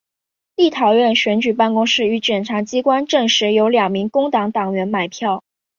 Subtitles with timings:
[0.55, 5.43] 立陶宛选举办公室与检察机关证实有两名工党党员买票。